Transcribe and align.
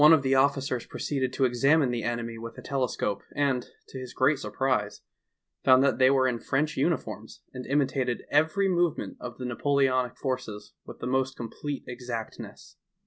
of 0.11 0.23
the 0.23 0.33
officers 0.33 0.87
proceeded 0.87 1.31
to 1.31 1.45
examine 1.45 1.91
the 1.91 2.01
enemy 2.01 2.35
with 2.35 2.57
a 2.57 2.61
telescope, 2.63 3.21
and 3.35 3.69
to 3.87 3.99
his 3.99 4.15
great 4.15 4.39
surprise 4.39 5.01
found 5.63 5.83
that 5.83 5.99
they 5.99 6.09
were 6.09 6.27
in 6.27 6.39
French 6.39 6.75
uniforms 6.75 7.41
and 7.53 7.67
imitated 7.67 8.23
every 8.31 8.67
movement 8.67 9.15
of 9.19 9.37
the 9.37 9.45
Napoleonic 9.45 10.17
forces 10.17 10.73
with 10.87 10.97
the 11.01 11.05
most 11.05 11.37
complete 11.37 11.83
exactness. 11.85 12.77